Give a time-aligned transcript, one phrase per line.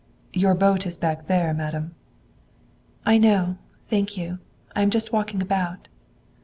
[0.33, 1.93] "Your boat is back there, madam."
[3.05, 3.57] "I know.
[3.87, 4.39] Thank you.
[4.75, 5.89] I am just walking about."